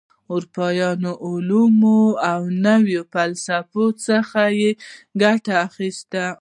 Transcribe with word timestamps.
اروپايي 0.33 0.81
علومو 1.27 2.01
او 2.31 2.41
نوي 2.65 2.97
فسلفې 3.13 3.85
څخه 4.07 4.41
یې 4.59 4.71
ګټه 5.21 5.53
اخیستې. 5.67 6.25